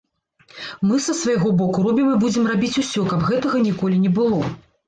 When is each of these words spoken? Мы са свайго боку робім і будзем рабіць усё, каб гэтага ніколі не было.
Мы 0.91 0.95
са 1.07 1.13
свайго 1.19 1.51
боку 1.59 1.85
робім 1.89 2.09
і 2.13 2.17
будзем 2.23 2.49
рабіць 2.53 2.73
усё, 2.85 3.07
каб 3.13 3.29
гэтага 3.29 3.63
ніколі 3.67 4.05
не 4.09 4.17
было. 4.21 4.41